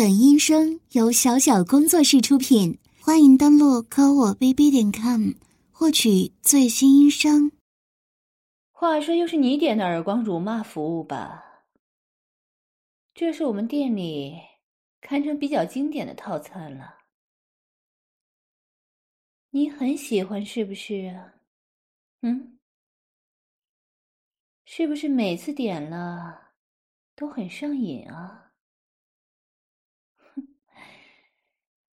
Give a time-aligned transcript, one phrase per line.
[0.00, 5.32] 本音声由小小工作室出品，欢迎登录科我 bb 点 com
[5.70, 7.52] 获取最新音声。
[8.70, 11.66] 话说，又是你点的耳光辱骂服务吧？
[13.12, 14.40] 这是我们店里
[15.02, 16.94] 堪称比较经典的套餐了，
[19.50, 21.14] 你很喜欢是不是？
[22.22, 22.58] 嗯，
[24.64, 26.52] 是不是每次点了
[27.14, 28.49] 都很上瘾啊？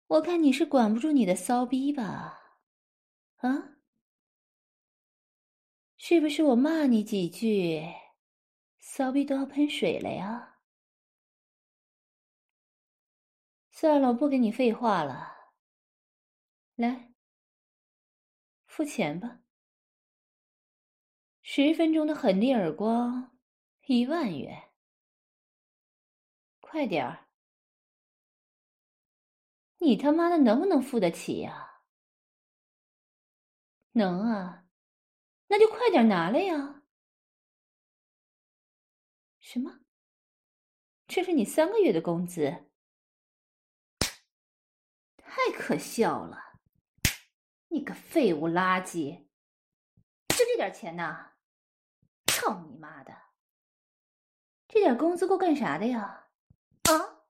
[0.07, 2.61] 我看你是管不住你的骚逼吧？
[3.37, 3.77] 啊？
[5.97, 7.83] 是不是我骂你几句，
[8.79, 10.59] 骚逼都要喷水了呀？
[13.69, 15.35] 算了，我不跟你废话了。
[16.75, 17.13] 来，
[18.65, 19.41] 付钱吧。
[21.41, 23.37] 十分钟的狠厉耳光，
[23.87, 24.71] 一万元。
[26.59, 27.26] 快点儿！
[29.79, 31.81] 你他妈的能不能付得起呀？
[33.91, 34.65] 能啊，
[35.47, 36.83] 那就快点拿来呀！
[39.39, 39.79] 什么？
[41.07, 42.69] 这是你三个月的工资？
[45.17, 46.59] 太可笑了！
[47.69, 49.27] 你个废物垃圾！
[50.29, 51.33] 就这点钱呐？
[52.27, 53.15] 操你妈的！
[54.67, 56.29] 这点工资够干啥的呀？
[56.83, 57.23] 啊！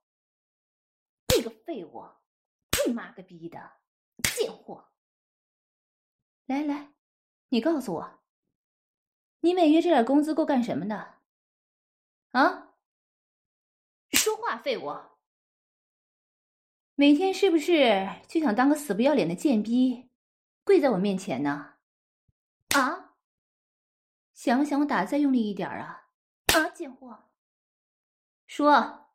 [1.34, 2.04] 你个废物！
[2.88, 3.72] 你妈个逼的，
[4.34, 4.88] 贱货！
[6.46, 6.94] 来来，
[7.50, 8.20] 你告诉我，
[9.40, 11.20] 你每月这点工资够干什么的？
[12.30, 12.76] 啊？
[14.12, 14.90] 说话，废物！
[16.94, 20.08] 每天是不是就想当个死不要脸的贱逼，
[20.64, 21.74] 跪在我面前呢？
[22.74, 23.16] 啊？
[24.32, 26.08] 想不想我打再用力一点啊？
[26.54, 27.28] 啊，贱货！
[28.46, 29.10] 说，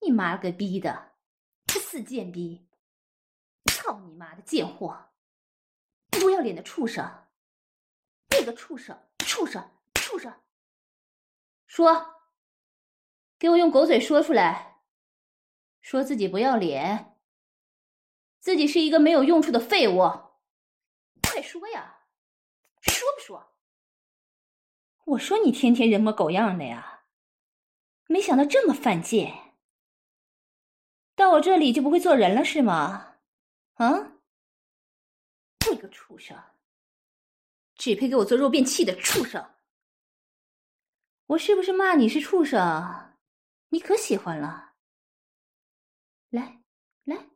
[0.00, 1.16] 你妈个逼的，
[1.66, 2.66] 这死贱逼！
[3.88, 5.08] 操你妈的贱货！
[6.10, 7.24] 不要脸的畜生！
[8.28, 9.08] 那个畜生！
[9.20, 9.70] 畜生！
[9.94, 10.42] 畜生！
[11.66, 12.16] 说，
[13.38, 14.82] 给我用狗嘴说出来，
[15.80, 17.18] 说自己不要脸，
[18.38, 20.00] 自己是一个没有用处的废物！
[21.22, 22.00] 快说呀，
[22.82, 23.54] 说不说？
[25.06, 27.04] 我说你天天人模狗样的呀，
[28.06, 29.54] 没想到这么犯贱，
[31.14, 33.07] 到我这里就不会做人了是吗？
[33.78, 34.12] 啊！
[35.60, 36.36] 这个畜生，
[37.76, 39.54] 只配给我做肉便器的畜生！
[41.26, 43.16] 我是不是骂你是畜生？
[43.68, 44.74] 你可喜欢了？
[46.30, 46.62] 来
[47.04, 47.28] 来，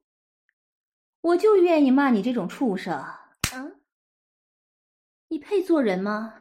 [1.20, 2.92] 我就愿意骂你这种畜生！
[3.52, 3.80] 嗯，
[5.28, 6.40] 你配做人吗？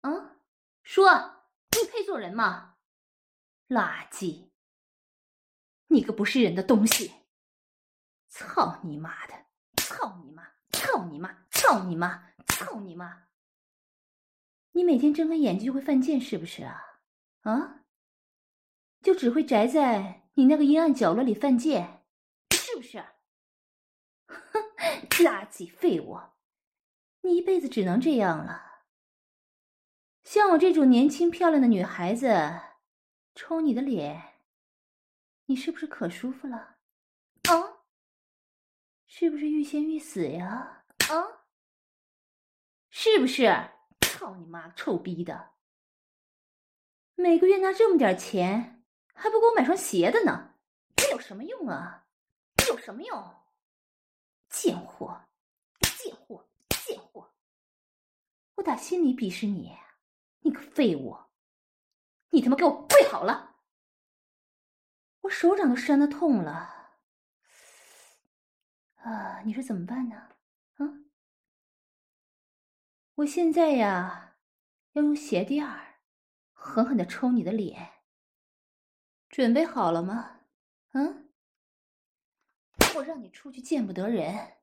[0.00, 0.36] 啊，
[0.82, 2.76] 说，你配做人吗？
[3.68, 4.48] 垃圾！
[5.88, 7.21] 你个不是人的东西！
[8.34, 9.34] 操你妈的！
[9.76, 10.42] 操你妈！
[10.70, 11.44] 操你妈！
[11.50, 12.32] 操你妈！
[12.46, 13.24] 操你妈！
[14.72, 16.80] 你每天睁开眼睛就会犯贱是不是啊？
[17.42, 17.84] 啊？
[19.02, 22.06] 就只会宅在你那个阴暗角落里犯贱，
[22.52, 23.04] 是不是？
[24.26, 24.62] 哼，
[25.22, 26.18] 垃圾废物！
[27.20, 28.86] 你一辈子只能这样了。
[30.24, 32.60] 像我这种年轻漂亮的女孩子，
[33.34, 34.36] 抽你的脸，
[35.44, 36.78] 你是不是可舒服了？
[39.12, 39.14] 啊？
[39.14, 40.84] 是不是欲仙欲死呀？
[41.10, 41.44] 啊，
[42.88, 43.44] 是不是？
[44.00, 45.50] 操你妈，臭逼的！
[47.14, 50.54] 每个月拿这么点钱，还不给我买双鞋的呢？
[50.96, 52.06] 这有什么用啊？
[52.56, 53.44] 这有什么用？
[54.48, 55.28] 贱货，
[55.98, 57.30] 贱货，贱货！
[58.54, 59.76] 我打心里鄙视你，
[60.40, 61.14] 你个废物！
[62.30, 63.56] 你他妈给我跪好了！
[65.20, 66.81] 我手掌都扇的痛了。
[69.02, 70.16] 啊，你说怎么办呢？
[70.76, 70.84] 啊，
[73.16, 74.36] 我现在呀，
[74.92, 75.98] 要用鞋垫儿
[76.52, 77.90] 狠狠的抽你的脸，
[79.28, 80.40] 准备好了吗？
[80.92, 81.28] 嗯，
[82.94, 84.58] 我让你出去见不得人，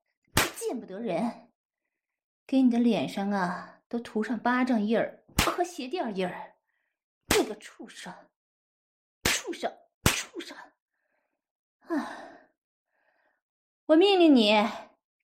[0.56, 1.52] 见不得人，
[2.48, 6.56] 给你的脸上啊都涂上巴掌印儿和鞋垫印儿，
[7.38, 8.14] 你个畜生，
[9.24, 10.58] 畜生，畜生！
[11.88, 12.39] 啊！
[13.90, 14.54] 我命令你，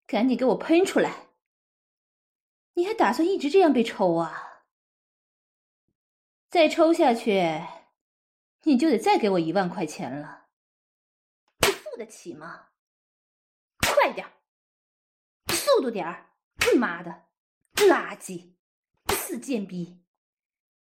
[0.07, 1.27] 赶紧给我喷出来！
[2.73, 4.63] 你还打算一直这样被抽啊？
[6.49, 7.61] 再抽下去，
[8.63, 10.47] 你就得再给我一万块钱了。
[11.59, 12.69] 你付得起吗？
[13.77, 14.27] 快点
[15.49, 16.31] 速度点儿！
[16.71, 17.27] 你妈的，
[17.75, 18.55] 垃圾，
[19.09, 20.03] 死贱逼！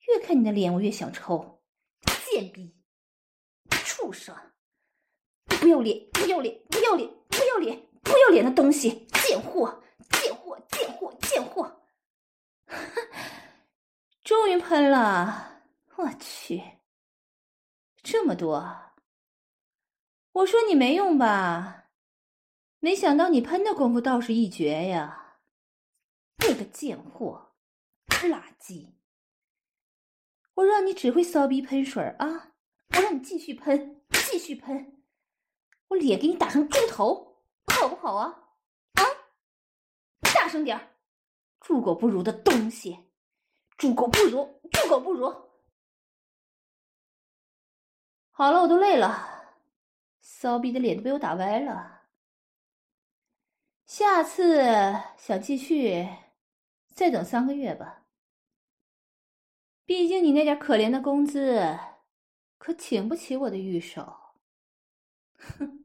[0.07, 1.63] 越看你的脸，我越想抽！
[2.25, 2.83] 贱逼，
[3.69, 4.35] 畜生，
[5.61, 11.83] 不要脸，不要脸，不要脸，不要脸，不要脸的东西，贱货，贱货，贱货，贱货！
[14.23, 15.63] 终于喷了，
[15.97, 16.63] 我去，
[18.03, 18.93] 这么多！
[20.33, 21.85] 我说你没用吧？
[22.81, 25.39] 没想到你喷的功夫倒是一绝呀！
[26.47, 27.53] 你个贱货，
[28.09, 28.91] 垃圾！
[30.55, 32.53] 我让你只会骚逼喷水啊！
[32.95, 34.96] 我让你继续喷，继续喷，
[35.89, 37.37] 我脸给你打成猪头，
[37.67, 38.27] 好不好啊？
[38.95, 39.03] 啊！
[40.35, 40.95] 大声点！
[41.61, 42.99] 猪狗不如的东西，
[43.77, 45.29] 猪狗不如，猪狗不如！
[48.31, 49.57] 好了，我都累了，
[50.21, 52.03] 骚逼的脸都被我打歪了。
[53.87, 54.63] 下次
[55.17, 56.09] 想继续，
[56.95, 58.03] 再等三个月吧。
[59.85, 61.79] 毕竟你那点可怜的工资，
[62.59, 64.26] 可请不起我的玉手。
[65.39, 65.85] 哼，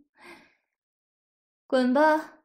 [1.68, 2.41] 滚吧！